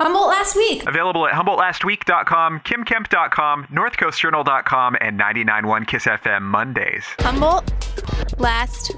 Humboldt 0.00 0.28
last 0.28 0.56
week. 0.56 0.84
Available 0.88 1.26
at 1.28 1.34
HumboldtLastWeek.com, 1.34 2.60
KimKemp.com, 2.60 3.66
NorthCoastJournal.com, 3.66 4.96
and 5.00 5.20
99.1 5.20 5.86
Kiss 5.86 6.06
FM 6.06 6.42
Mondays. 6.42 7.04
Humboldt 7.20 7.72
last 8.40 8.92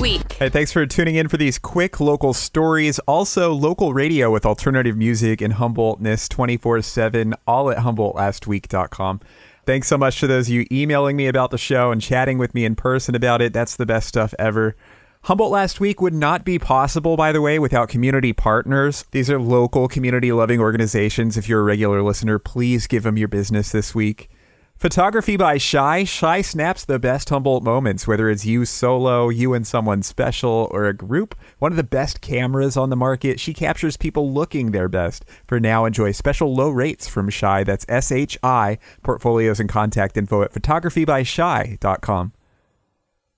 week. 0.00 0.32
Hey, 0.34 0.50
thanks 0.50 0.70
for 0.70 0.84
tuning 0.84 1.14
in 1.14 1.28
for 1.28 1.38
these 1.38 1.58
quick 1.58 1.98
local 1.98 2.34
stories. 2.34 2.98
Also, 3.00 3.54
local 3.54 3.94
radio 3.94 4.30
with 4.30 4.44
alternative 4.44 4.98
music 4.98 5.40
and 5.40 5.54
Humboldtness 5.54 6.28
24 6.28 6.82
7, 6.82 7.34
all 7.46 7.70
at 7.70 7.78
HumboldtLastWeek.com. 7.78 9.20
Thanks 9.64 9.88
so 9.88 9.96
much 9.96 10.20
to 10.20 10.26
those 10.26 10.48
of 10.48 10.54
you 10.54 10.66
emailing 10.70 11.16
me 11.16 11.26
about 11.26 11.50
the 11.50 11.58
show 11.58 11.90
and 11.90 12.02
chatting 12.02 12.36
with 12.36 12.54
me 12.54 12.66
in 12.66 12.76
person 12.76 13.14
about 13.14 13.40
it. 13.40 13.54
That's 13.54 13.76
the 13.76 13.86
best 13.86 14.08
stuff 14.08 14.34
ever. 14.38 14.76
Humboldt 15.22 15.52
Last 15.52 15.80
Week 15.80 16.00
would 16.00 16.14
not 16.14 16.44
be 16.44 16.58
possible, 16.58 17.16
by 17.16 17.32
the 17.32 17.42
way, 17.42 17.58
without 17.58 17.88
community 17.88 18.32
partners. 18.32 19.04
These 19.10 19.30
are 19.30 19.40
local 19.40 19.88
community 19.88 20.32
loving 20.32 20.60
organizations. 20.60 21.36
If 21.36 21.48
you're 21.48 21.60
a 21.60 21.64
regular 21.64 22.02
listener, 22.02 22.38
please 22.38 22.86
give 22.86 23.02
them 23.02 23.18
your 23.18 23.28
business 23.28 23.72
this 23.72 23.94
week. 23.94 24.30
Photography 24.76 25.36
by 25.36 25.58
Shy. 25.58 26.04
Shy 26.04 26.40
snaps 26.40 26.84
the 26.84 27.00
best 27.00 27.28
Humboldt 27.30 27.64
moments, 27.64 28.06
whether 28.06 28.30
it's 28.30 28.46
you 28.46 28.64
solo, 28.64 29.28
you 29.28 29.52
and 29.52 29.66
someone 29.66 30.04
special, 30.04 30.68
or 30.70 30.86
a 30.86 30.94
group. 30.94 31.34
One 31.58 31.72
of 31.72 31.76
the 31.76 31.82
best 31.82 32.20
cameras 32.20 32.76
on 32.76 32.88
the 32.88 32.94
market. 32.94 33.40
She 33.40 33.52
captures 33.52 33.96
people 33.96 34.32
looking 34.32 34.70
their 34.70 34.88
best. 34.88 35.24
For 35.48 35.58
now, 35.58 35.84
enjoy 35.84 36.12
special 36.12 36.54
low 36.54 36.70
rates 36.70 37.08
from 37.08 37.28
Shy. 37.28 37.64
That's 37.64 37.84
S 37.88 38.12
H 38.12 38.38
I. 38.44 38.78
Portfolios 39.02 39.58
and 39.58 39.68
contact 39.68 40.16
info 40.16 40.42
at 40.42 40.52
photographybyshy.com. 40.52 42.32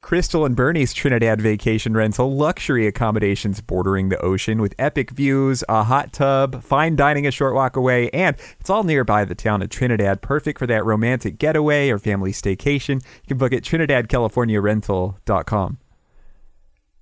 Crystal 0.03 0.47
and 0.47 0.57
Bernie's 0.57 0.95
Trinidad 0.95 1.41
vacation 1.41 1.95
rental, 1.95 2.35
luxury 2.35 2.87
accommodations 2.87 3.61
bordering 3.61 4.09
the 4.09 4.19
ocean 4.21 4.61
with 4.61 4.75
epic 4.79 5.11
views, 5.11 5.63
a 5.69 5.85
hot 5.85 6.13
tub, 6.13 6.63
fine 6.63 6.97
dining 6.97 7.27
a 7.27 7.31
short 7.31 7.55
walk 7.55 7.77
away, 7.77 8.09
and 8.11 8.37
it's 8.59 8.71
all 8.71 8.83
nearby 8.83 9.25
the 9.25 9.35
town 9.35 9.63
of 9.63 9.69
Trinidad, 9.69 10.23
perfect 10.23 10.59
for 10.59 10.67
that 10.67 10.85
romantic 10.85 11.39
getaway 11.39 11.91
or 11.91 11.99
family 11.99 12.33
staycation. 12.33 12.95
You 12.95 13.29
can 13.29 13.39
book 13.39 13.53
at 13.53 13.63
trinidadcaliforniarental.com. 13.63 15.79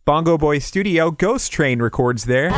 Bongo 0.05 0.39
Boy 0.39 0.59
Studio 0.59 1.11
Ghost 1.11 1.53
Train 1.53 1.81
records 1.81 2.25
there. 2.25 2.51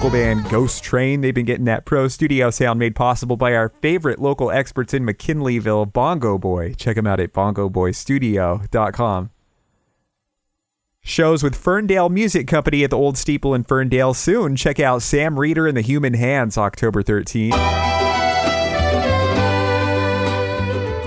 Local 0.00 0.18
band 0.18 0.48
Ghost 0.48 0.82
Train. 0.82 1.20
They've 1.20 1.34
been 1.34 1.44
getting 1.44 1.66
that 1.66 1.84
pro 1.84 2.08
studio 2.08 2.48
sound 2.48 2.78
made 2.78 2.96
possible 2.96 3.36
by 3.36 3.54
our 3.54 3.68
favorite 3.82 4.18
local 4.18 4.50
experts 4.50 4.94
in 4.94 5.04
McKinleyville, 5.04 5.92
Bongo 5.92 6.38
Boy. 6.38 6.72
Check 6.72 6.96
them 6.96 7.06
out 7.06 7.20
at 7.20 7.34
bongoboystudio.com. 7.34 9.30
Shows 11.02 11.42
with 11.42 11.54
Ferndale 11.54 12.08
Music 12.08 12.48
Company 12.48 12.82
at 12.82 12.88
the 12.88 12.96
Old 12.96 13.18
Steeple 13.18 13.52
in 13.52 13.62
Ferndale 13.62 14.14
soon. 14.14 14.56
Check 14.56 14.80
out 14.80 15.02
Sam 15.02 15.34
Reider 15.34 15.68
and 15.68 15.76
the 15.76 15.82
Human 15.82 16.14
Hands 16.14 16.56
October 16.56 17.02
13th. 17.02 17.52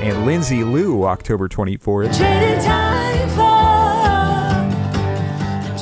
And 0.03 0.23
Lindsay 0.23 0.63
Lou 0.63 1.05
October 1.05 1.49
24th. 1.49 3.52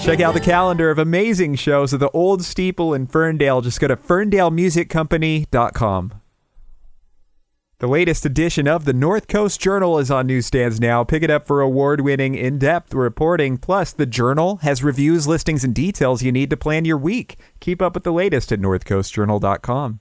Check 0.01 0.19
out 0.19 0.33
the 0.33 0.39
calendar 0.39 0.89
of 0.89 0.97
amazing 0.97 1.53
shows 1.55 1.93
at 1.93 1.99
the 1.99 2.09
Old 2.09 2.43
Steeple 2.43 2.95
in 2.95 3.05
Ferndale. 3.05 3.61
Just 3.61 3.79
go 3.79 3.87
to 3.87 3.95
ferndalemusiccompany.com. 3.95 6.13
The 7.77 7.87
latest 7.87 8.25
edition 8.25 8.67
of 8.67 8.85
the 8.85 8.93
North 8.93 9.27
Coast 9.27 9.61
Journal 9.61 9.99
is 9.99 10.09
on 10.09 10.25
newsstands 10.25 10.79
now. 10.79 11.03
Pick 11.03 11.21
it 11.21 11.29
up 11.29 11.45
for 11.45 11.61
award 11.61 12.01
winning, 12.01 12.33
in 12.33 12.57
depth 12.57 12.95
reporting. 12.95 13.59
Plus, 13.59 13.93
the 13.93 14.07
Journal 14.07 14.55
has 14.57 14.83
reviews, 14.83 15.27
listings, 15.27 15.63
and 15.63 15.75
details 15.75 16.23
you 16.23 16.31
need 16.31 16.49
to 16.49 16.57
plan 16.57 16.83
your 16.83 16.97
week. 16.97 17.37
Keep 17.59 17.79
up 17.81 17.93
with 17.93 18.03
the 18.03 18.11
latest 18.11 18.51
at 18.51 18.59
northcoastjournal.com. 18.59 19.99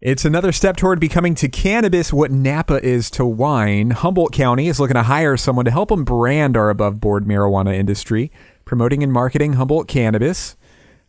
It's 0.00 0.24
another 0.24 0.52
step 0.52 0.76
toward 0.76 1.00
becoming 1.00 1.34
to 1.34 1.48
cannabis 1.48 2.12
what 2.12 2.30
Napa 2.30 2.80
is 2.86 3.10
to 3.10 3.26
wine. 3.26 3.90
Humboldt 3.90 4.32
County 4.32 4.68
is 4.68 4.78
looking 4.78 4.94
to 4.94 5.02
hire 5.02 5.36
someone 5.36 5.64
to 5.64 5.72
help 5.72 5.88
them 5.88 6.04
brand 6.04 6.56
our 6.56 6.70
above 6.70 7.00
board 7.00 7.24
marijuana 7.24 7.74
industry, 7.74 8.30
promoting 8.64 9.02
and 9.02 9.12
marketing 9.12 9.54
Humboldt 9.54 9.88
cannabis. 9.88 10.56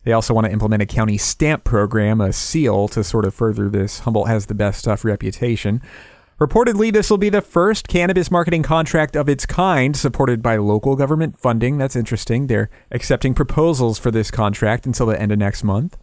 They 0.02 0.10
also 0.10 0.34
want 0.34 0.46
to 0.46 0.52
implement 0.52 0.82
a 0.82 0.86
county 0.86 1.18
stamp 1.18 1.62
program, 1.62 2.20
a 2.20 2.32
seal, 2.32 2.88
to 2.88 3.04
sort 3.04 3.26
of 3.26 3.32
further 3.32 3.68
this 3.68 4.00
Humboldt 4.00 4.26
has 4.26 4.46
the 4.46 4.56
best 4.56 4.80
stuff 4.80 5.04
reputation. 5.04 5.80
Reportedly, 6.40 6.92
this 6.92 7.10
will 7.10 7.18
be 7.18 7.28
the 7.28 7.42
first 7.42 7.86
cannabis 7.86 8.28
marketing 8.28 8.64
contract 8.64 9.14
of 9.14 9.28
its 9.28 9.46
kind 9.46 9.96
supported 9.96 10.42
by 10.42 10.56
local 10.56 10.96
government 10.96 11.38
funding. 11.38 11.78
That's 11.78 11.94
interesting. 11.94 12.48
They're 12.48 12.70
accepting 12.90 13.34
proposals 13.34 14.00
for 14.00 14.10
this 14.10 14.32
contract 14.32 14.84
until 14.84 15.06
the 15.06 15.20
end 15.20 15.30
of 15.30 15.38
next 15.38 15.62
month. 15.62 15.96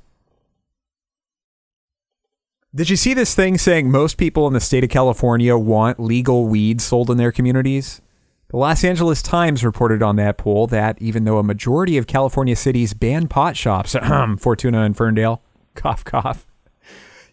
Did 2.76 2.90
you 2.90 2.98
see 2.98 3.14
this 3.14 3.34
thing 3.34 3.58
saying 3.58 3.90
most 3.90 4.18
people 4.18 4.46
in 4.46 4.54
the 4.54 4.60
state 4.60 4.84
of 4.84 4.90
California 4.90 5.58
want 5.58 6.02
legal 6.02 6.48
weed 6.48 6.82
sold 6.82 7.10
in 7.10 7.16
their 7.18 7.32
communities? 7.32 8.02
The 8.50 8.58
Los 8.58 8.84
Angeles 8.84 9.22
Times 9.22 9.64
reported 9.64 10.04
on 10.04 10.18
that 10.18 10.38
poll 10.38 10.68
that 10.68 11.02
even 11.02 11.24
though 11.24 11.38
a 11.38 11.44
majority 11.44 11.98
of 11.98 12.08
California 12.08 12.58
cities 12.58 12.94
ban 12.94 13.30
pot 13.30 13.56
shops, 13.56 13.96
Fortuna 14.40 14.82
and 14.82 14.98
Ferndale, 14.98 15.42
cough, 15.76 16.04
cough. 16.04 16.46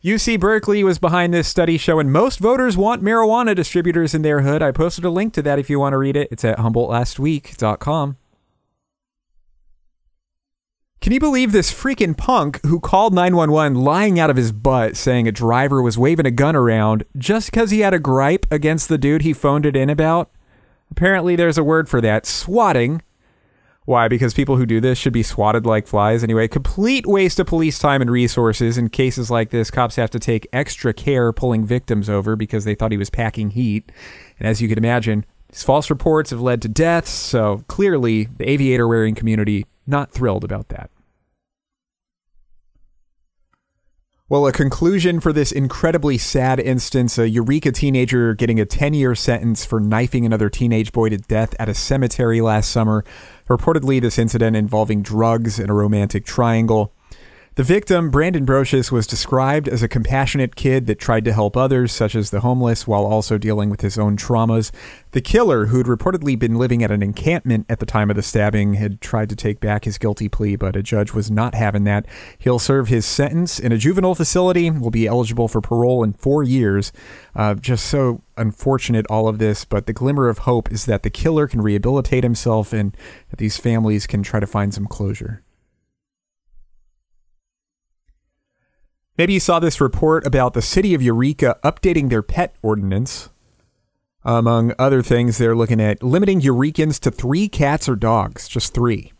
UC 0.04 0.38
Berkeley 0.38 0.84
was 0.84 1.00
behind 1.00 1.34
this 1.34 1.48
study 1.48 1.78
showing 1.78 2.12
most 2.12 2.38
voters 2.38 2.76
want 2.76 3.02
marijuana 3.02 3.56
distributors 3.56 4.14
in 4.14 4.22
their 4.22 4.42
hood. 4.42 4.62
I 4.62 4.70
posted 4.70 5.04
a 5.04 5.10
link 5.10 5.32
to 5.34 5.42
that 5.42 5.58
if 5.58 5.68
you 5.68 5.80
want 5.80 5.94
to 5.94 5.98
read 5.98 6.16
it. 6.16 6.28
It's 6.30 6.44
at 6.44 6.58
HumboldtLastWeek.com. 6.58 8.18
Can 11.04 11.12
you 11.12 11.20
believe 11.20 11.52
this 11.52 11.70
freaking 11.70 12.16
punk 12.16 12.64
who 12.64 12.80
called 12.80 13.12
911 13.12 13.78
lying 13.78 14.18
out 14.18 14.30
of 14.30 14.38
his 14.38 14.52
butt 14.52 14.96
saying 14.96 15.28
a 15.28 15.32
driver 15.32 15.82
was 15.82 15.98
waving 15.98 16.24
a 16.24 16.30
gun 16.30 16.56
around 16.56 17.04
just 17.18 17.50
because 17.50 17.70
he 17.70 17.80
had 17.80 17.92
a 17.92 17.98
gripe 17.98 18.46
against 18.50 18.88
the 18.88 18.96
dude 18.96 19.20
he 19.20 19.34
phoned 19.34 19.66
it 19.66 19.76
in 19.76 19.90
about? 19.90 20.30
Apparently, 20.90 21.36
there's 21.36 21.58
a 21.58 21.62
word 21.62 21.90
for 21.90 22.00
that 22.00 22.24
swatting. 22.24 23.02
Why? 23.84 24.08
Because 24.08 24.32
people 24.32 24.56
who 24.56 24.64
do 24.64 24.80
this 24.80 24.96
should 24.96 25.12
be 25.12 25.22
swatted 25.22 25.66
like 25.66 25.86
flies. 25.86 26.24
Anyway, 26.24 26.48
complete 26.48 27.04
waste 27.04 27.38
of 27.38 27.48
police 27.48 27.78
time 27.78 28.00
and 28.00 28.10
resources. 28.10 28.78
In 28.78 28.88
cases 28.88 29.30
like 29.30 29.50
this, 29.50 29.70
cops 29.70 29.96
have 29.96 30.10
to 30.12 30.18
take 30.18 30.48
extra 30.54 30.94
care 30.94 31.34
pulling 31.34 31.66
victims 31.66 32.08
over 32.08 32.34
because 32.34 32.64
they 32.64 32.74
thought 32.74 32.92
he 32.92 32.96
was 32.96 33.10
packing 33.10 33.50
heat. 33.50 33.92
And 34.38 34.48
as 34.48 34.62
you 34.62 34.68
can 34.68 34.78
imagine, 34.78 35.26
these 35.50 35.64
false 35.64 35.90
reports 35.90 36.30
have 36.30 36.40
led 36.40 36.62
to 36.62 36.68
deaths, 36.68 37.10
so 37.10 37.62
clearly 37.68 38.30
the 38.38 38.48
aviator 38.48 38.88
wearing 38.88 39.14
community 39.14 39.66
not 39.86 40.12
thrilled 40.12 40.44
about 40.44 40.68
that. 40.68 40.90
Well, 44.26 44.46
a 44.46 44.52
conclusion 44.52 45.20
for 45.20 45.34
this 45.34 45.52
incredibly 45.52 46.16
sad 46.16 46.58
instance 46.58 47.18
a 47.18 47.28
Eureka 47.28 47.72
teenager 47.72 48.34
getting 48.34 48.58
a 48.58 48.64
10 48.64 48.94
year 48.94 49.14
sentence 49.14 49.66
for 49.66 49.80
knifing 49.80 50.24
another 50.24 50.48
teenage 50.48 50.92
boy 50.92 51.10
to 51.10 51.18
death 51.18 51.54
at 51.58 51.68
a 51.68 51.74
cemetery 51.74 52.40
last 52.40 52.70
summer. 52.70 53.04
Reportedly, 53.50 54.00
this 54.00 54.18
incident 54.18 54.56
involving 54.56 55.02
drugs 55.02 55.58
and 55.58 55.68
a 55.68 55.74
romantic 55.74 56.24
triangle. 56.24 56.94
The 57.56 57.62
victim, 57.62 58.10
Brandon 58.10 58.44
Brocious, 58.44 58.90
was 58.90 59.06
described 59.06 59.68
as 59.68 59.80
a 59.80 59.86
compassionate 59.86 60.56
kid 60.56 60.88
that 60.88 60.98
tried 60.98 61.24
to 61.24 61.32
help 61.32 61.56
others, 61.56 61.92
such 61.92 62.16
as 62.16 62.30
the 62.30 62.40
homeless, 62.40 62.84
while 62.84 63.06
also 63.06 63.38
dealing 63.38 63.70
with 63.70 63.80
his 63.80 63.96
own 63.96 64.16
traumas. 64.16 64.72
The 65.12 65.20
killer, 65.20 65.66
who'd 65.66 65.86
reportedly 65.86 66.36
been 66.36 66.56
living 66.56 66.82
at 66.82 66.90
an 66.90 67.00
encampment 67.00 67.66
at 67.68 67.78
the 67.78 67.86
time 67.86 68.10
of 68.10 68.16
the 68.16 68.24
stabbing, 68.24 68.74
had 68.74 69.00
tried 69.00 69.28
to 69.28 69.36
take 69.36 69.60
back 69.60 69.84
his 69.84 69.98
guilty 69.98 70.28
plea, 70.28 70.56
but 70.56 70.74
a 70.74 70.82
judge 70.82 71.12
was 71.12 71.30
not 71.30 71.54
having 71.54 71.84
that. 71.84 72.06
He'll 72.38 72.58
serve 72.58 72.88
his 72.88 73.06
sentence 73.06 73.60
in 73.60 73.70
a 73.70 73.78
juvenile 73.78 74.16
facility, 74.16 74.68
will 74.72 74.90
be 74.90 75.06
eligible 75.06 75.46
for 75.46 75.60
parole 75.60 76.02
in 76.02 76.14
four 76.14 76.42
years. 76.42 76.90
Uh, 77.36 77.54
just 77.54 77.86
so 77.86 78.20
unfortunate, 78.36 79.06
all 79.08 79.28
of 79.28 79.38
this, 79.38 79.64
but 79.64 79.86
the 79.86 79.92
glimmer 79.92 80.28
of 80.28 80.38
hope 80.38 80.72
is 80.72 80.86
that 80.86 81.04
the 81.04 81.10
killer 81.10 81.46
can 81.46 81.62
rehabilitate 81.62 82.24
himself 82.24 82.72
and 82.72 82.96
that 83.30 83.38
these 83.38 83.58
families 83.58 84.08
can 84.08 84.24
try 84.24 84.40
to 84.40 84.46
find 84.48 84.74
some 84.74 84.86
closure. 84.86 85.43
Maybe 89.16 89.34
you 89.34 89.40
saw 89.40 89.60
this 89.60 89.80
report 89.80 90.26
about 90.26 90.54
the 90.54 90.62
city 90.62 90.92
of 90.92 91.00
Eureka 91.00 91.56
updating 91.62 92.10
their 92.10 92.22
pet 92.22 92.56
ordinance. 92.62 93.30
Among 94.24 94.72
other 94.76 95.02
things, 95.02 95.38
they're 95.38 95.54
looking 95.54 95.80
at 95.80 96.02
limiting 96.02 96.40
Eurekans 96.40 96.98
to 97.00 97.12
three 97.12 97.48
cats 97.48 97.88
or 97.88 97.94
dogs, 97.94 98.48
just 98.48 98.74
three. 98.74 99.12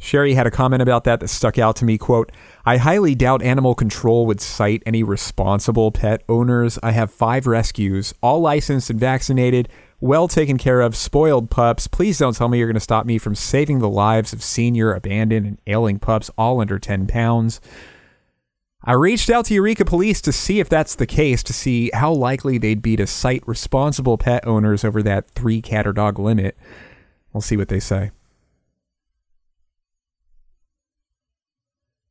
Sherry 0.00 0.34
had 0.34 0.46
a 0.46 0.50
comment 0.52 0.80
about 0.80 1.02
that 1.04 1.18
that 1.18 1.26
stuck 1.26 1.58
out 1.58 1.74
to 1.76 1.84
me. 1.84 1.98
Quote, 1.98 2.30
I 2.64 2.76
highly 2.76 3.16
doubt 3.16 3.42
animal 3.42 3.74
control 3.74 4.26
would 4.26 4.40
cite 4.40 4.84
any 4.86 5.02
responsible 5.02 5.90
pet 5.90 6.22
owners. 6.28 6.78
I 6.80 6.92
have 6.92 7.10
five 7.10 7.48
rescues, 7.48 8.14
all 8.22 8.40
licensed 8.40 8.90
and 8.90 9.00
vaccinated, 9.00 9.68
well 10.00 10.28
taken 10.28 10.56
care 10.56 10.82
of, 10.82 10.94
spoiled 10.94 11.50
pups. 11.50 11.88
Please 11.88 12.18
don't 12.18 12.36
tell 12.36 12.46
me 12.46 12.58
you're 12.58 12.68
going 12.68 12.74
to 12.74 12.80
stop 12.80 13.06
me 13.06 13.18
from 13.18 13.34
saving 13.34 13.80
the 13.80 13.88
lives 13.88 14.32
of 14.32 14.40
senior, 14.40 14.94
abandoned, 14.94 15.46
and 15.46 15.58
ailing 15.66 15.98
pups, 15.98 16.30
all 16.38 16.60
under 16.60 16.78
10 16.78 17.08
pounds. 17.08 17.60
I 18.84 18.92
reached 18.92 19.28
out 19.28 19.46
to 19.46 19.54
Eureka 19.54 19.84
Police 19.84 20.20
to 20.22 20.32
see 20.32 20.60
if 20.60 20.68
that's 20.68 20.94
the 20.94 21.06
case, 21.06 21.42
to 21.44 21.52
see 21.52 21.90
how 21.92 22.12
likely 22.12 22.58
they'd 22.58 22.80
be 22.80 22.96
to 22.96 23.06
cite 23.06 23.46
responsible 23.46 24.16
pet 24.16 24.46
owners 24.46 24.84
over 24.84 25.02
that 25.02 25.28
three 25.30 25.60
cat 25.60 25.86
or 25.86 25.92
dog 25.92 26.18
limit. 26.18 26.56
We'll 27.32 27.40
see 27.40 27.56
what 27.56 27.68
they 27.68 27.80
say. 27.80 28.12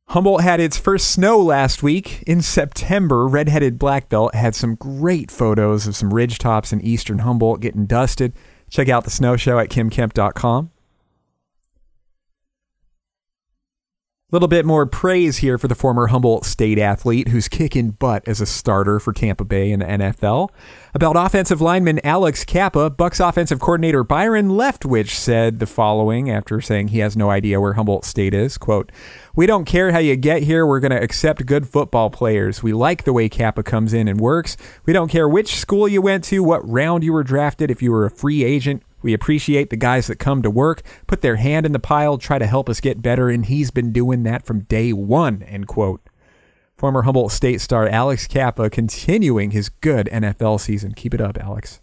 Humboldt 0.08 0.42
had 0.42 0.58
its 0.58 0.78
first 0.78 1.10
snow 1.10 1.38
last 1.38 1.82
week 1.82 2.22
in 2.22 2.40
September. 2.40 3.26
Redheaded 3.26 3.78
Black 3.78 4.08
Belt 4.08 4.34
had 4.34 4.54
some 4.54 4.74
great 4.74 5.30
photos 5.30 5.86
of 5.86 5.96
some 5.96 6.14
ridge 6.14 6.38
tops 6.38 6.72
in 6.72 6.80
eastern 6.80 7.18
Humboldt 7.18 7.60
getting 7.60 7.84
dusted. 7.84 8.32
Check 8.70 8.88
out 8.88 9.04
the 9.04 9.10
snow 9.10 9.36
show 9.36 9.58
at 9.58 9.68
kimkemp.com. 9.68 10.70
little 14.30 14.48
bit 14.48 14.66
more 14.66 14.84
praise 14.84 15.38
here 15.38 15.56
for 15.56 15.68
the 15.68 15.74
former 15.74 16.08
Humboldt 16.08 16.44
State 16.44 16.78
athlete 16.78 17.28
who's 17.28 17.48
kicking 17.48 17.92
butt 17.92 18.28
as 18.28 18.42
a 18.42 18.46
starter 18.46 19.00
for 19.00 19.14
Tampa 19.14 19.42
Bay 19.42 19.72
in 19.72 19.80
the 19.80 19.86
NFL. 19.86 20.50
About 20.92 21.16
offensive 21.16 21.62
lineman 21.62 21.98
Alex 22.04 22.44
Cappa, 22.44 22.90
Bucs 22.90 23.26
offensive 23.26 23.58
coordinator 23.58 24.04
Byron 24.04 24.50
Leftwich 24.50 25.12
said 25.12 25.60
the 25.60 25.66
following 25.66 26.30
after 26.30 26.60
saying 26.60 26.88
he 26.88 26.98
has 26.98 27.16
no 27.16 27.30
idea 27.30 27.58
where 27.58 27.72
Humboldt 27.72 28.04
State 28.04 28.34
is. 28.34 28.58
Quote, 28.58 28.92
We 29.34 29.46
don't 29.46 29.64
care 29.64 29.92
how 29.92 29.98
you 29.98 30.14
get 30.14 30.42
here. 30.42 30.66
We're 30.66 30.80
going 30.80 30.90
to 30.90 31.02
accept 31.02 31.46
good 31.46 31.66
football 31.66 32.10
players. 32.10 32.62
We 32.62 32.74
like 32.74 33.04
the 33.04 33.14
way 33.14 33.30
Cappa 33.30 33.62
comes 33.62 33.94
in 33.94 34.08
and 34.08 34.20
works. 34.20 34.58
We 34.84 34.92
don't 34.92 35.08
care 35.08 35.26
which 35.26 35.56
school 35.56 35.88
you 35.88 36.02
went 36.02 36.24
to, 36.24 36.42
what 36.42 36.68
round 36.68 37.02
you 37.02 37.14
were 37.14 37.24
drafted, 37.24 37.70
if 37.70 37.80
you 37.80 37.92
were 37.92 38.04
a 38.04 38.10
free 38.10 38.44
agent. 38.44 38.82
We 39.02 39.14
appreciate 39.14 39.70
the 39.70 39.76
guys 39.76 40.06
that 40.08 40.18
come 40.18 40.42
to 40.42 40.50
work, 40.50 40.82
put 41.06 41.20
their 41.20 41.36
hand 41.36 41.66
in 41.66 41.72
the 41.72 41.78
pile, 41.78 42.18
try 42.18 42.38
to 42.38 42.46
help 42.46 42.68
us 42.68 42.80
get 42.80 43.02
better, 43.02 43.28
and 43.28 43.46
he's 43.46 43.70
been 43.70 43.92
doing 43.92 44.22
that 44.24 44.44
from 44.44 44.60
day 44.60 44.92
one, 44.92 45.42
end 45.42 45.68
quote. 45.68 46.00
Former 46.76 47.02
Humboldt 47.02 47.32
State 47.32 47.60
star 47.60 47.88
Alex 47.88 48.26
Cappa 48.26 48.70
continuing 48.70 49.50
his 49.50 49.68
good 49.68 50.08
NFL 50.12 50.60
season. 50.60 50.94
Keep 50.94 51.14
it 51.14 51.20
up, 51.20 51.36
Alex. 51.36 51.80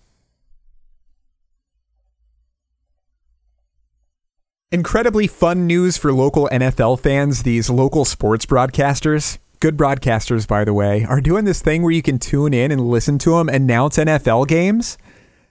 Incredibly 4.72 5.28
fun 5.28 5.68
news 5.68 5.96
for 5.96 6.12
local 6.12 6.50
NFL 6.52 7.00
fans. 7.00 7.44
These 7.44 7.70
local 7.70 8.04
sports 8.04 8.46
broadcasters, 8.46 9.38
good 9.60 9.78
broadcasters, 9.78 10.48
by 10.48 10.64
the 10.64 10.74
way, 10.74 11.06
are 11.06 11.22
doing 11.22 11.46
this 11.46 11.62
thing 11.62 11.82
where 11.82 11.92
you 11.92 12.02
can 12.02 12.18
tune 12.18 12.54
in 12.54 12.72
and 12.72 12.82
listen 12.82 13.18
to 13.20 13.32
them 13.32 13.48
announce 13.48 13.98
NFL 13.98 14.48
games. 14.48 14.98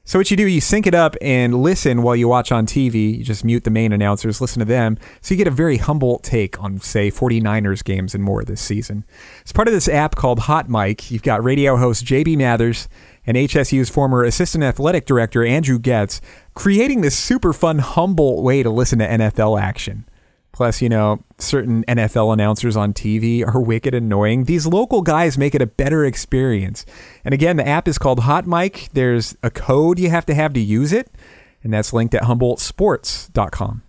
So 0.06 0.18
what 0.18 0.30
you 0.30 0.36
do, 0.36 0.46
you 0.46 0.60
sync 0.60 0.86
it 0.86 0.94
up 0.94 1.16
and 1.22 1.62
listen 1.62 2.02
while 2.02 2.14
you 2.14 2.28
watch 2.28 2.52
on 2.52 2.66
TV. 2.66 3.16
You 3.16 3.24
just 3.24 3.42
mute 3.42 3.64
the 3.64 3.70
main 3.70 3.90
announcers, 3.90 4.38
listen 4.38 4.58
to 4.58 4.66
them. 4.66 4.98
So 5.22 5.32
you 5.32 5.38
get 5.38 5.46
a 5.46 5.50
very 5.50 5.78
humble 5.78 6.18
take 6.18 6.62
on, 6.62 6.78
say, 6.80 7.10
49ers 7.10 7.82
games 7.82 8.14
and 8.14 8.22
more 8.22 8.44
this 8.44 8.60
season. 8.60 9.04
As 9.46 9.52
part 9.52 9.66
of 9.66 9.72
this 9.72 9.88
app 9.88 10.14
called 10.14 10.40
Hot 10.40 10.68
Mic, 10.68 11.10
you've 11.10 11.22
got 11.22 11.42
radio 11.42 11.78
host 11.78 12.04
JB 12.04 12.36
Mathers 12.36 12.86
and 13.26 13.38
HSU's 13.38 13.88
former 13.88 14.24
assistant 14.24 14.62
athletic 14.62 15.06
director 15.06 15.42
Andrew 15.42 15.78
Getz 15.78 16.20
creating 16.52 17.00
this 17.00 17.18
super 17.18 17.54
fun, 17.54 17.78
humble 17.78 18.42
way 18.42 18.62
to 18.62 18.68
listen 18.68 18.98
to 18.98 19.08
NFL 19.08 19.58
action. 19.58 20.04
Plus, 20.54 20.80
you 20.80 20.88
know, 20.88 21.20
certain 21.36 21.82
NFL 21.88 22.32
announcers 22.32 22.76
on 22.76 22.94
TV 22.94 23.44
are 23.44 23.60
wicked 23.60 23.92
annoying. 23.92 24.44
These 24.44 24.68
local 24.68 25.02
guys 25.02 25.36
make 25.36 25.52
it 25.52 25.60
a 25.60 25.66
better 25.66 26.04
experience. 26.04 26.86
And 27.24 27.34
again, 27.34 27.56
the 27.56 27.66
app 27.66 27.88
is 27.88 27.98
called 27.98 28.20
Hot 28.20 28.46
Mic. 28.46 28.88
There's 28.92 29.36
a 29.42 29.50
code 29.50 29.98
you 29.98 30.10
have 30.10 30.24
to 30.26 30.34
have 30.34 30.52
to 30.52 30.60
use 30.60 30.92
it, 30.92 31.10
and 31.64 31.74
that's 31.74 31.92
linked 31.92 32.14
at 32.14 32.22
humboldtsports.com. 32.22 33.82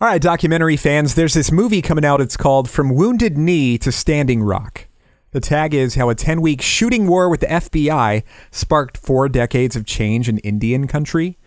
All 0.00 0.08
right, 0.08 0.22
documentary 0.22 0.76
fans, 0.76 1.16
there's 1.16 1.34
this 1.34 1.50
movie 1.50 1.82
coming 1.82 2.04
out. 2.04 2.20
It's 2.20 2.36
called 2.36 2.70
From 2.70 2.94
Wounded 2.94 3.36
Knee 3.36 3.76
to 3.78 3.90
Standing 3.90 4.40
Rock. 4.40 4.86
The 5.32 5.40
tag 5.40 5.74
is 5.74 5.96
how 5.96 6.10
a 6.10 6.14
10 6.14 6.40
week 6.40 6.62
shooting 6.62 7.08
war 7.08 7.28
with 7.28 7.40
the 7.40 7.46
FBI 7.46 8.22
sparked 8.52 8.98
four 8.98 9.28
decades 9.28 9.74
of 9.74 9.84
change 9.84 10.28
in 10.28 10.38
Indian 10.38 10.86
country. 10.86 11.38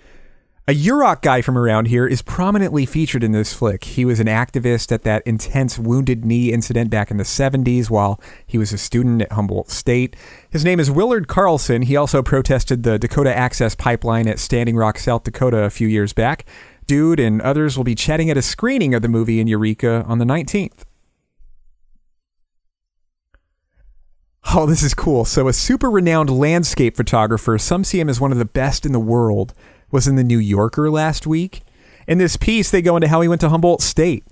A 0.67 0.73
Yurok 0.73 1.21
guy 1.21 1.43
from 1.43 1.59
around 1.59 1.89
here 1.89 2.07
is 2.07 2.23
prominently 2.23 2.87
featured 2.87 3.23
in 3.23 3.33
this 3.33 3.53
flick. 3.53 3.83
He 3.83 4.03
was 4.03 4.19
an 4.19 4.25
activist 4.25 4.91
at 4.91 5.03
that 5.03 5.21
intense 5.23 5.77
wounded 5.77 6.25
knee 6.25 6.51
incident 6.51 6.89
back 6.89 7.11
in 7.11 7.17
the 7.17 7.23
70s 7.23 7.91
while 7.91 8.19
he 8.47 8.57
was 8.57 8.73
a 8.73 8.79
student 8.79 9.21
at 9.21 9.33
Humboldt 9.33 9.69
State. 9.69 10.15
His 10.49 10.65
name 10.65 10.79
is 10.79 10.89
Willard 10.89 11.27
Carlson. 11.27 11.83
He 11.83 11.95
also 11.95 12.23
protested 12.23 12.81
the 12.81 12.97
Dakota 12.97 13.31
Access 13.31 13.75
Pipeline 13.75 14.27
at 14.27 14.39
Standing 14.39 14.75
Rock, 14.75 14.97
South 14.97 15.23
Dakota 15.23 15.57
a 15.57 15.69
few 15.69 15.87
years 15.87 16.13
back. 16.13 16.45
Dude 16.87 17.19
and 17.19 17.43
others 17.43 17.77
will 17.77 17.83
be 17.83 17.93
chatting 17.93 18.31
at 18.31 18.37
a 18.37 18.41
screening 18.41 18.95
of 18.95 19.03
the 19.03 19.07
movie 19.07 19.39
in 19.39 19.45
Eureka 19.45 20.03
on 20.07 20.17
the 20.17 20.25
19th. 20.25 20.83
Oh, 24.55 24.65
this 24.65 24.81
is 24.81 24.95
cool. 24.95 25.25
So, 25.25 25.47
a 25.47 25.53
super 25.53 25.91
renowned 25.91 26.31
landscape 26.31 26.95
photographer, 26.95 27.59
some 27.59 27.83
see 27.83 27.99
him 27.99 28.09
as 28.09 28.19
one 28.19 28.31
of 28.31 28.39
the 28.39 28.45
best 28.45 28.85
in 28.85 28.93
the 28.93 28.99
world 28.99 29.53
was 29.95 30.09
in 30.09 30.17
the 30.17 30.25
New 30.25 30.39
Yorker 30.39 30.91
last 30.91 31.25
week. 31.25 31.61
In 32.05 32.17
this 32.17 32.35
piece, 32.35 32.69
they 32.69 32.81
go 32.81 32.97
into 32.97 33.07
how 33.07 33.21
he 33.21 33.29
went 33.29 33.39
to 33.39 33.47
Humboldt 33.47 33.81
State. 33.81 34.25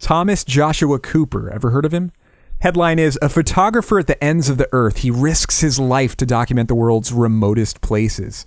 Thomas 0.00 0.42
Joshua 0.42 0.98
Cooper, 0.98 1.48
ever 1.48 1.70
heard 1.70 1.84
of 1.84 1.94
him? 1.94 2.10
Headline 2.58 2.98
is 2.98 3.16
A 3.22 3.28
photographer 3.28 4.00
at 4.00 4.08
the 4.08 4.22
ends 4.22 4.48
of 4.48 4.58
the 4.58 4.68
earth. 4.72 4.98
He 4.98 5.10
risks 5.12 5.60
his 5.60 5.78
life 5.78 6.16
to 6.16 6.26
document 6.26 6.66
the 6.66 6.74
world's 6.74 7.12
remotest 7.12 7.80
places. 7.80 8.44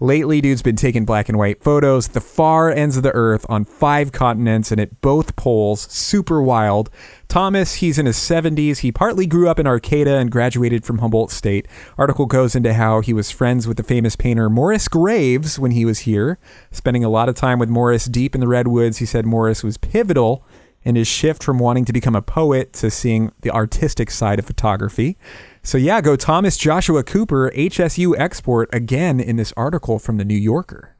Lately, 0.00 0.40
dude's 0.40 0.60
been 0.60 0.74
taking 0.74 1.04
black 1.04 1.28
and 1.28 1.38
white 1.38 1.62
photos 1.62 2.08
at 2.08 2.14
the 2.14 2.20
far 2.20 2.68
ends 2.68 2.96
of 2.96 3.04
the 3.04 3.14
earth 3.14 3.46
on 3.48 3.64
five 3.64 4.10
continents 4.10 4.72
and 4.72 4.80
at 4.80 5.00
both 5.00 5.36
poles. 5.36 5.82
Super 5.82 6.42
wild. 6.42 6.90
Thomas, 7.36 7.74
he's 7.74 7.98
in 7.98 8.06
his 8.06 8.16
70s. 8.16 8.78
He 8.78 8.90
partly 8.90 9.26
grew 9.26 9.46
up 9.46 9.58
in 9.58 9.66
Arcata 9.66 10.16
and 10.16 10.30
graduated 10.30 10.86
from 10.86 11.00
Humboldt 11.00 11.30
State. 11.30 11.68
Article 11.98 12.24
goes 12.24 12.56
into 12.56 12.72
how 12.72 13.02
he 13.02 13.12
was 13.12 13.30
friends 13.30 13.68
with 13.68 13.76
the 13.76 13.82
famous 13.82 14.16
painter 14.16 14.48
Morris 14.48 14.88
Graves 14.88 15.58
when 15.58 15.72
he 15.72 15.84
was 15.84 15.98
here. 15.98 16.38
Spending 16.70 17.04
a 17.04 17.10
lot 17.10 17.28
of 17.28 17.34
time 17.34 17.58
with 17.58 17.68
Morris 17.68 18.06
deep 18.06 18.34
in 18.34 18.40
the 18.40 18.48
redwoods, 18.48 18.96
he 18.96 19.04
said 19.04 19.26
Morris 19.26 19.62
was 19.62 19.76
pivotal 19.76 20.46
in 20.82 20.96
his 20.96 21.08
shift 21.08 21.42
from 21.42 21.58
wanting 21.58 21.84
to 21.84 21.92
become 21.92 22.16
a 22.16 22.22
poet 22.22 22.72
to 22.72 22.90
seeing 22.90 23.30
the 23.42 23.50
artistic 23.50 24.10
side 24.10 24.38
of 24.38 24.46
photography. 24.46 25.18
So 25.62 25.76
yeah, 25.76 26.00
go 26.00 26.16
Thomas 26.16 26.56
Joshua 26.56 27.04
Cooper, 27.04 27.50
HSU 27.54 28.18
export 28.18 28.70
again 28.72 29.20
in 29.20 29.36
this 29.36 29.52
article 29.58 29.98
from 29.98 30.16
the 30.16 30.24
New 30.24 30.38
Yorker. 30.38 30.95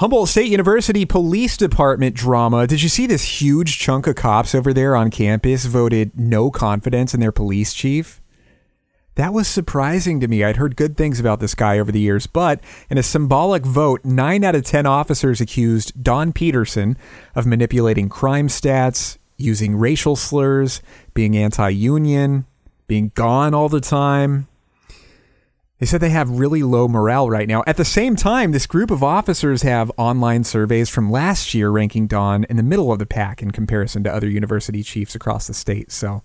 Humboldt 0.00 0.30
State 0.30 0.50
University 0.50 1.04
Police 1.04 1.58
Department 1.58 2.16
drama. 2.16 2.66
Did 2.66 2.80
you 2.80 2.88
see 2.88 3.06
this 3.06 3.42
huge 3.42 3.78
chunk 3.78 4.06
of 4.06 4.14
cops 4.14 4.54
over 4.54 4.72
there 4.72 4.96
on 4.96 5.10
campus 5.10 5.66
voted 5.66 6.18
no 6.18 6.50
confidence 6.50 7.12
in 7.12 7.20
their 7.20 7.30
police 7.30 7.74
chief? 7.74 8.22
That 9.16 9.34
was 9.34 9.46
surprising 9.46 10.18
to 10.20 10.26
me. 10.26 10.42
I'd 10.42 10.56
heard 10.56 10.74
good 10.74 10.96
things 10.96 11.20
about 11.20 11.40
this 11.40 11.54
guy 11.54 11.78
over 11.78 11.92
the 11.92 12.00
years, 12.00 12.26
but 12.26 12.60
in 12.88 12.96
a 12.96 13.02
symbolic 13.02 13.66
vote, 13.66 14.02
9 14.02 14.42
out 14.42 14.54
of 14.54 14.64
10 14.64 14.86
officers 14.86 15.38
accused 15.38 16.02
Don 16.02 16.32
Peterson 16.32 16.96
of 17.34 17.44
manipulating 17.44 18.08
crime 18.08 18.48
stats, 18.48 19.18
using 19.36 19.76
racial 19.76 20.16
slurs, 20.16 20.80
being 21.12 21.36
anti 21.36 21.68
union, 21.68 22.46
being 22.86 23.12
gone 23.14 23.52
all 23.52 23.68
the 23.68 23.82
time. 23.82 24.48
They 25.80 25.86
said 25.86 26.02
they 26.02 26.10
have 26.10 26.28
really 26.30 26.62
low 26.62 26.88
morale 26.88 27.30
right 27.30 27.48
now. 27.48 27.64
At 27.66 27.78
the 27.78 27.86
same 27.86 28.14
time, 28.14 28.52
this 28.52 28.66
group 28.66 28.90
of 28.90 29.02
officers 29.02 29.62
have 29.62 29.90
online 29.96 30.44
surveys 30.44 30.90
from 30.90 31.10
last 31.10 31.54
year 31.54 31.70
ranking 31.70 32.06
Don 32.06 32.44
in 32.44 32.58
the 32.58 32.62
middle 32.62 32.92
of 32.92 32.98
the 32.98 33.06
pack 33.06 33.42
in 33.42 33.50
comparison 33.50 34.04
to 34.04 34.12
other 34.12 34.28
university 34.28 34.82
chiefs 34.82 35.14
across 35.14 35.46
the 35.46 35.54
state. 35.54 35.90
So, 35.90 36.22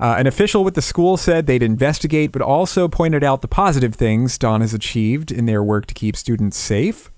uh, 0.00 0.14
an 0.16 0.26
official 0.26 0.64
with 0.64 0.74
the 0.74 0.80
school 0.80 1.18
said 1.18 1.46
they'd 1.46 1.62
investigate, 1.62 2.32
but 2.32 2.40
also 2.40 2.88
pointed 2.88 3.22
out 3.22 3.42
the 3.42 3.48
positive 3.48 3.94
things 3.94 4.38
Don 4.38 4.62
has 4.62 4.72
achieved 4.72 5.30
in 5.30 5.44
their 5.44 5.62
work 5.62 5.84
to 5.86 5.94
keep 5.94 6.16
students 6.16 6.56
safe. 6.56 7.10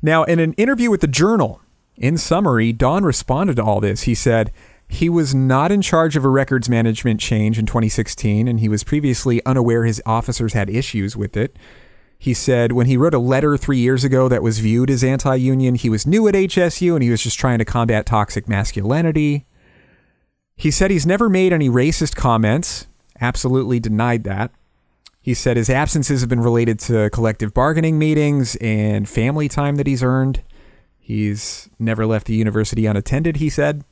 Now, 0.00 0.24
in 0.24 0.38
an 0.38 0.54
interview 0.54 0.90
with 0.90 1.02
the 1.02 1.08
Journal, 1.08 1.60
in 1.96 2.16
summary, 2.16 2.72
Don 2.72 3.04
responded 3.04 3.56
to 3.56 3.64
all 3.64 3.80
this. 3.80 4.02
He 4.02 4.14
said 4.14 4.50
he 4.88 5.08
was 5.08 5.34
not 5.34 5.72
in 5.72 5.82
charge 5.82 6.16
of 6.16 6.24
a 6.24 6.28
records 6.28 6.68
management 6.68 7.20
change 7.20 7.58
in 7.58 7.66
2016, 7.66 8.46
and 8.46 8.60
he 8.60 8.68
was 8.68 8.84
previously 8.84 9.44
unaware 9.44 9.84
his 9.84 10.00
officers 10.06 10.52
had 10.52 10.70
issues 10.70 11.16
with 11.16 11.36
it. 11.36 11.56
He 12.18 12.32
said 12.32 12.72
when 12.72 12.86
he 12.86 12.96
wrote 12.96 13.14
a 13.14 13.18
letter 13.18 13.56
three 13.56 13.78
years 13.78 14.04
ago 14.04 14.28
that 14.28 14.42
was 14.42 14.58
viewed 14.58 14.90
as 14.90 15.04
anti 15.04 15.34
union, 15.34 15.74
he 15.74 15.90
was 15.90 16.06
new 16.06 16.26
at 16.28 16.34
HSU 16.34 16.94
and 16.94 17.02
he 17.02 17.10
was 17.10 17.22
just 17.22 17.38
trying 17.38 17.58
to 17.58 17.64
combat 17.64 18.06
toxic 18.06 18.48
masculinity. 18.48 19.44
He 20.56 20.70
said 20.70 20.90
he's 20.90 21.06
never 21.06 21.28
made 21.28 21.52
any 21.52 21.68
racist 21.68 22.16
comments, 22.16 22.86
absolutely 23.20 23.80
denied 23.80 24.24
that. 24.24 24.50
He 25.20 25.34
said 25.34 25.56
his 25.56 25.68
absences 25.68 26.20
have 26.20 26.30
been 26.30 26.40
related 26.40 26.78
to 26.80 27.10
collective 27.10 27.52
bargaining 27.52 27.98
meetings 27.98 28.56
and 28.56 29.08
family 29.08 29.48
time 29.48 29.76
that 29.76 29.86
he's 29.86 30.02
earned. 30.02 30.42
He's 30.98 31.68
never 31.78 32.06
left 32.06 32.26
the 32.26 32.34
university 32.34 32.86
unattended, 32.86 33.36
he 33.36 33.50
said. 33.50 33.84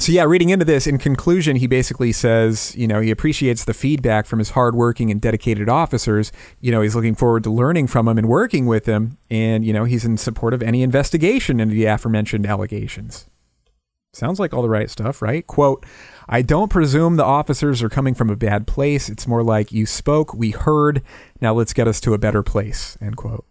So, 0.00 0.12
yeah, 0.12 0.24
reading 0.24 0.48
into 0.48 0.64
this, 0.64 0.86
in 0.86 0.96
conclusion, 0.96 1.56
he 1.56 1.66
basically 1.66 2.10
says, 2.12 2.74
you 2.74 2.86
know, 2.86 3.02
he 3.02 3.10
appreciates 3.10 3.66
the 3.66 3.74
feedback 3.74 4.24
from 4.24 4.38
his 4.38 4.50
hardworking 4.50 5.10
and 5.10 5.20
dedicated 5.20 5.68
officers. 5.68 6.32
You 6.58 6.72
know, 6.72 6.80
he's 6.80 6.96
looking 6.96 7.14
forward 7.14 7.44
to 7.44 7.50
learning 7.50 7.88
from 7.88 8.06
them 8.06 8.16
and 8.16 8.26
working 8.26 8.64
with 8.64 8.86
them. 8.86 9.18
And, 9.28 9.62
you 9.62 9.74
know, 9.74 9.84
he's 9.84 10.06
in 10.06 10.16
support 10.16 10.54
of 10.54 10.62
any 10.62 10.82
investigation 10.82 11.60
into 11.60 11.74
the 11.74 11.84
aforementioned 11.84 12.46
allegations. 12.46 13.28
Sounds 14.14 14.40
like 14.40 14.54
all 14.54 14.62
the 14.62 14.70
right 14.70 14.88
stuff, 14.88 15.20
right? 15.20 15.46
Quote, 15.46 15.84
I 16.30 16.40
don't 16.40 16.70
presume 16.70 17.16
the 17.16 17.24
officers 17.24 17.82
are 17.82 17.90
coming 17.90 18.14
from 18.14 18.30
a 18.30 18.36
bad 18.36 18.66
place. 18.66 19.10
It's 19.10 19.26
more 19.26 19.42
like 19.42 19.70
you 19.70 19.84
spoke, 19.84 20.32
we 20.32 20.52
heard, 20.52 21.02
now 21.42 21.52
let's 21.52 21.74
get 21.74 21.86
us 21.86 22.00
to 22.00 22.14
a 22.14 22.18
better 22.18 22.42
place, 22.42 22.96
end 23.02 23.18
quote. 23.18 23.44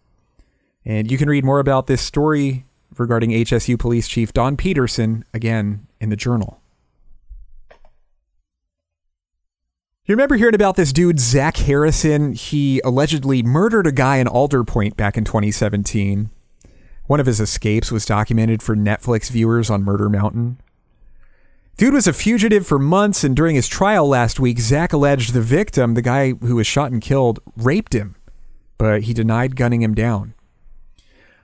And 0.84 1.08
you 1.08 1.16
can 1.16 1.28
read 1.28 1.44
more 1.44 1.60
about 1.60 1.86
this 1.86 2.02
story 2.02 2.66
regarding 2.98 3.30
HSU 3.30 3.78
Police 3.78 4.08
Chief 4.08 4.32
Don 4.32 4.56
Peterson 4.56 5.24
again 5.32 5.86
in 6.00 6.08
the 6.08 6.16
journal. 6.16 6.60
You 10.06 10.14
remember 10.14 10.36
hearing 10.36 10.56
about 10.56 10.74
this 10.74 10.92
dude, 10.92 11.20
Zach 11.20 11.56
Harrison? 11.58 12.32
He 12.32 12.80
allegedly 12.80 13.44
murdered 13.44 13.86
a 13.86 13.92
guy 13.92 14.16
in 14.16 14.26
Alder 14.26 14.64
Point 14.64 14.96
back 14.96 15.16
in 15.16 15.24
2017. 15.24 16.30
One 17.06 17.20
of 17.20 17.26
his 17.26 17.40
escapes 17.40 17.92
was 17.92 18.06
documented 18.06 18.62
for 18.62 18.74
Netflix 18.74 19.30
viewers 19.30 19.70
on 19.70 19.84
Murder 19.84 20.08
Mountain. 20.08 20.60
Dude 21.76 21.94
was 21.94 22.06
a 22.06 22.12
fugitive 22.12 22.66
for 22.66 22.78
months, 22.78 23.24
and 23.24 23.36
during 23.36 23.54
his 23.54 23.68
trial 23.68 24.08
last 24.08 24.40
week, 24.40 24.58
Zach 24.58 24.92
alleged 24.92 25.32
the 25.32 25.40
victim, 25.40 25.94
the 25.94 26.02
guy 26.02 26.32
who 26.32 26.56
was 26.56 26.66
shot 26.66 26.92
and 26.92 27.00
killed, 27.00 27.38
raped 27.56 27.94
him, 27.94 28.16
but 28.78 29.02
he 29.02 29.14
denied 29.14 29.56
gunning 29.56 29.80
him 29.80 29.94
down. 29.94 30.34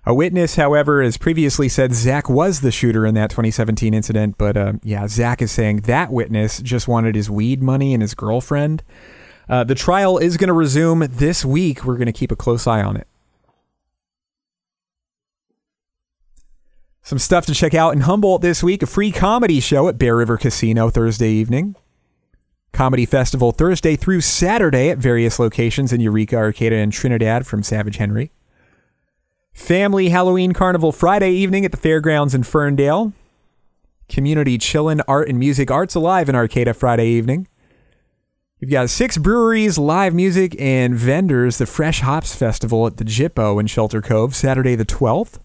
A 0.08 0.14
witness, 0.14 0.54
however, 0.54 1.02
has 1.02 1.16
previously 1.16 1.68
said 1.68 1.92
Zach 1.92 2.30
was 2.30 2.60
the 2.60 2.70
shooter 2.70 3.04
in 3.04 3.16
that 3.16 3.30
2017 3.30 3.92
incident, 3.92 4.38
but 4.38 4.56
uh, 4.56 4.74
yeah, 4.84 5.08
Zach 5.08 5.42
is 5.42 5.50
saying 5.50 5.80
that 5.80 6.12
witness 6.12 6.60
just 6.60 6.86
wanted 6.86 7.16
his 7.16 7.28
weed 7.28 7.60
money 7.60 7.92
and 7.92 8.02
his 8.02 8.14
girlfriend. 8.14 8.84
Uh, 9.48 9.64
the 9.64 9.74
trial 9.74 10.16
is 10.18 10.36
going 10.36 10.46
to 10.46 10.54
resume 10.54 11.00
this 11.00 11.44
week. 11.44 11.84
We're 11.84 11.96
going 11.96 12.06
to 12.06 12.12
keep 12.12 12.30
a 12.30 12.36
close 12.36 12.68
eye 12.68 12.82
on 12.82 12.96
it. 12.96 13.08
Some 17.02 17.18
stuff 17.18 17.46
to 17.46 17.54
check 17.54 17.74
out 17.74 17.92
in 17.92 18.02
Humboldt 18.02 18.42
this 18.42 18.62
week 18.62 18.84
a 18.84 18.86
free 18.86 19.10
comedy 19.10 19.58
show 19.58 19.88
at 19.88 19.98
Bear 19.98 20.14
River 20.14 20.36
Casino 20.36 20.88
Thursday 20.88 21.30
evening. 21.30 21.74
Comedy 22.72 23.06
Festival 23.06 23.50
Thursday 23.50 23.96
through 23.96 24.20
Saturday 24.20 24.88
at 24.90 24.98
various 24.98 25.40
locations 25.40 25.92
in 25.92 26.00
Eureka, 26.00 26.36
Arcata, 26.36 26.76
and 26.76 26.92
Trinidad 26.92 27.44
from 27.44 27.64
Savage 27.64 27.96
Henry. 27.96 28.30
Family 29.56 30.10
Halloween 30.10 30.52
Carnival 30.52 30.92
Friday 30.92 31.32
evening 31.32 31.64
at 31.64 31.70
the 31.70 31.78
fairgrounds 31.78 32.34
in 32.34 32.42
Ferndale. 32.42 33.14
Community 34.06 34.58
Chillin' 34.58 35.00
Art 35.08 35.30
and 35.30 35.38
Music 35.38 35.70
Arts 35.70 35.94
Alive 35.94 36.28
in 36.28 36.34
Arcata 36.36 36.74
Friday 36.74 37.08
evening. 37.08 37.48
You've 38.60 38.70
got 38.70 38.90
six 38.90 39.16
breweries, 39.16 39.78
live 39.78 40.14
music, 40.14 40.54
and 40.60 40.94
vendors. 40.94 41.56
The 41.56 41.64
Fresh 41.64 42.02
Hops 42.02 42.36
Festival 42.36 42.86
at 42.86 42.98
the 42.98 43.04
Gyppo 43.04 43.58
in 43.58 43.66
Shelter 43.66 44.02
Cove, 44.02 44.36
Saturday 44.36 44.74
the 44.76 44.84
12th. 44.84 45.40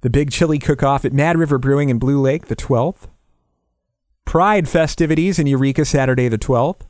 The 0.00 0.10
Big 0.10 0.32
Chili 0.32 0.58
Cook-Off 0.58 1.04
at 1.04 1.12
Mad 1.12 1.36
River 1.36 1.58
Brewing 1.58 1.90
in 1.90 1.98
Blue 1.98 2.20
Lake, 2.20 2.46
the 2.46 2.56
12th. 2.56 3.06
Pride 4.24 4.66
festivities 4.66 5.38
in 5.38 5.46
Eureka, 5.46 5.84
Saturday 5.84 6.28
the 6.28 6.38
12th. 6.38 6.80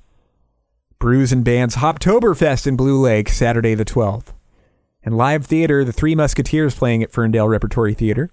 Brews 1.00 1.32
and 1.32 1.44
Bands 1.44 1.76
Hoptoberfest 1.76 2.68
in 2.68 2.76
Blue 2.76 3.00
Lake, 3.00 3.28
Saturday 3.28 3.74
the 3.74 3.84
12th. 3.84 4.32
And 5.04 5.16
live 5.16 5.44
theater, 5.44 5.84
The 5.84 5.92
Three 5.92 6.14
Musketeers 6.14 6.74
playing 6.74 7.02
at 7.02 7.12
Ferndale 7.12 7.48
Repertory 7.48 7.92
Theater. 7.92 8.30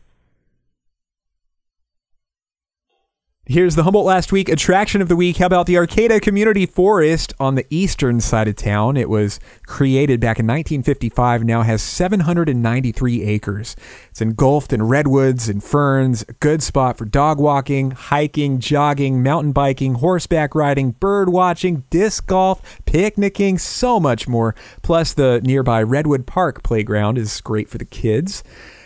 Here's 3.47 3.73
the 3.73 3.81
Humboldt 3.81 4.05
Last 4.05 4.31
Week 4.31 4.47
attraction 4.49 5.01
of 5.01 5.07
the 5.07 5.15
week. 5.15 5.37
How 5.37 5.47
about 5.47 5.65
the 5.65 5.75
Arcata 5.75 6.19
Community 6.19 6.67
Forest 6.67 7.33
on 7.39 7.55
the 7.55 7.65
eastern 7.71 8.21
side 8.21 8.47
of 8.47 8.55
town? 8.55 8.95
It 8.95 9.09
was 9.09 9.39
created 9.65 10.19
back 10.19 10.37
in 10.37 10.45
1955, 10.45 11.43
now 11.43 11.63
has 11.63 11.81
793 11.81 13.23
acres. 13.23 13.75
It's 14.11 14.21
engulfed 14.21 14.71
in 14.71 14.83
redwoods 14.83 15.49
and 15.49 15.63
ferns, 15.63 16.23
a 16.29 16.33
good 16.33 16.61
spot 16.61 16.99
for 16.99 17.05
dog 17.05 17.39
walking, 17.39 17.89
hiking, 17.89 18.59
jogging, 18.59 19.23
mountain 19.23 19.53
biking, 19.53 19.95
horseback 19.95 20.53
riding, 20.53 20.91
bird 20.91 21.29
watching, 21.29 21.85
disc 21.89 22.27
golf, 22.27 22.61
picnicking, 22.85 23.57
so 23.57 23.99
much 23.99 24.27
more. 24.27 24.53
Plus, 24.83 25.13
the 25.13 25.41
nearby 25.43 25.81
Redwood 25.81 26.27
Park 26.27 26.61
playground 26.61 27.17
is 27.17 27.41
great 27.41 27.69
for 27.69 27.79
the 27.79 27.85
kids. 27.85 28.43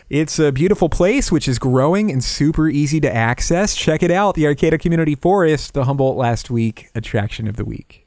It's 0.10 0.38
a 0.38 0.52
beautiful 0.52 0.88
place, 0.88 1.32
which 1.32 1.48
is 1.48 1.58
growing 1.58 2.12
and 2.12 2.24
super 2.24 2.70
easy 2.70 3.02
to 3.02 3.14
access. 3.14 3.76
Check 3.76 4.04
it 4.04 4.12
out, 4.12 4.36
the 4.36 4.46
Arcata 4.46 4.78
Community 4.78 5.16
Forest, 5.16 5.74
the 5.74 5.86
Humboldt 5.86 6.16
Last 6.16 6.52
Week 6.52 6.90
attraction 6.94 7.48
of 7.48 7.56
the 7.56 7.66
week. 7.66 8.06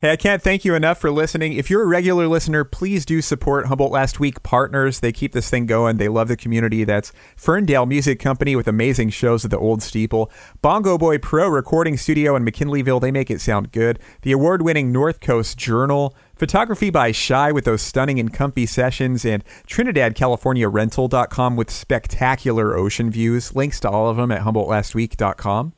Hey, 0.00 0.10
I 0.10 0.16
can't 0.16 0.42
thank 0.42 0.64
you 0.64 0.74
enough 0.74 0.98
for 0.98 1.12
listening. 1.12 1.52
If 1.52 1.70
you're 1.70 1.84
a 1.84 1.86
regular 1.86 2.26
listener, 2.26 2.64
please 2.64 3.06
do 3.06 3.22
support 3.22 3.66
Humboldt 3.66 3.92
Last 3.92 4.18
Week 4.18 4.42
partners. 4.42 4.98
They 4.98 5.12
keep 5.12 5.32
this 5.32 5.48
thing 5.48 5.66
going. 5.66 5.98
They 5.98 6.08
love 6.08 6.26
the 6.26 6.36
community. 6.36 6.82
That's 6.82 7.12
Ferndale 7.36 7.86
Music 7.86 8.18
Company 8.18 8.56
with 8.56 8.66
amazing 8.66 9.10
shows 9.10 9.44
at 9.44 9.52
the 9.52 9.58
Old 9.60 9.80
Steeple. 9.80 10.28
Bongo 10.60 10.98
Boy 10.98 11.18
Pro 11.18 11.46
Recording 11.46 11.96
Studio 11.96 12.34
in 12.34 12.44
McKinleyville. 12.44 13.00
They 13.00 13.12
make 13.12 13.30
it 13.30 13.40
sound 13.40 13.70
good. 13.70 14.00
The 14.22 14.32
award 14.32 14.62
winning 14.62 14.90
North 14.90 15.20
Coast 15.20 15.56
Journal. 15.56 16.16
Photography 16.42 16.90
by 16.90 17.12
Shy 17.12 17.52
with 17.52 17.66
those 17.66 17.82
stunning 17.82 18.18
and 18.18 18.34
comfy 18.34 18.66
sessions. 18.66 19.24
And 19.24 19.44
Trinidad, 19.64 20.16
California 20.16 20.68
Rental.com 20.68 21.54
with 21.54 21.70
spectacular 21.70 22.76
ocean 22.76 23.12
views. 23.12 23.54
Links 23.54 23.78
to 23.78 23.88
all 23.88 24.08
of 24.08 24.16
them 24.16 24.32
at 24.32 24.40
HumboldtLastWeek.com. 24.40 25.72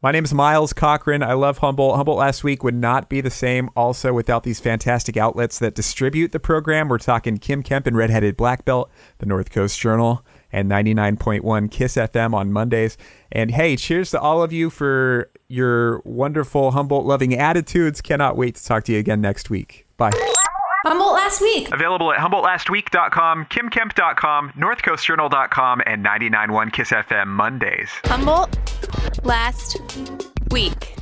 My 0.00 0.12
name 0.12 0.22
is 0.22 0.32
Miles 0.32 0.72
Cochran. 0.72 1.24
I 1.24 1.32
love 1.32 1.58
Humboldt. 1.58 1.96
Humboldt 1.96 2.18
last 2.18 2.44
week 2.44 2.62
would 2.62 2.76
not 2.76 3.08
be 3.08 3.20
the 3.20 3.28
same 3.28 3.70
also 3.74 4.12
without 4.12 4.44
these 4.44 4.60
fantastic 4.60 5.16
outlets 5.16 5.58
that 5.58 5.74
distribute 5.74 6.30
the 6.30 6.38
program. 6.38 6.88
We're 6.88 6.98
talking 6.98 7.38
Kim 7.38 7.64
Kemp 7.64 7.88
and 7.88 7.96
Redheaded 7.96 8.36
Black 8.36 8.64
Belt, 8.64 8.88
the 9.18 9.26
North 9.26 9.50
Coast 9.50 9.80
Journal, 9.80 10.24
and 10.52 10.70
99.1 10.70 11.70
Kiss 11.70 11.96
FM 11.96 12.34
on 12.34 12.52
Mondays. 12.52 12.96
And 13.30 13.50
hey, 13.50 13.76
cheers 13.76 14.10
to 14.10 14.20
all 14.20 14.42
of 14.42 14.52
you 14.52 14.70
for 14.70 15.30
your 15.48 16.00
wonderful 16.04 16.72
Humboldt 16.72 17.06
loving 17.06 17.34
attitudes. 17.34 18.00
Cannot 18.00 18.36
wait 18.36 18.54
to 18.56 18.64
talk 18.64 18.84
to 18.84 18.92
you 18.92 18.98
again 18.98 19.20
next 19.20 19.50
week. 19.50 19.86
Bye. 19.96 20.10
Humboldt 20.84 21.14
last 21.14 21.40
week. 21.40 21.72
Available 21.72 22.12
at 22.12 22.18
HumboldtLastWeek.com, 22.18 23.46
KimKemp.com, 23.46 24.52
NorthCoastJournal.com, 24.56 25.82
and 25.86 26.04
99.1 26.04 26.72
Kiss 26.72 26.90
FM 26.90 27.28
Mondays. 27.28 27.88
Humboldt 28.04 29.24
last 29.24 29.80
week. 30.50 30.96